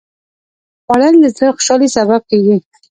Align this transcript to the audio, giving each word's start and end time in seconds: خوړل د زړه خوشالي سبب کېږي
خوړل 0.83 1.15
د 1.23 1.25
زړه 1.35 1.47
خوشالي 1.55 1.89
سبب 1.95 2.21
کېږي 2.29 2.55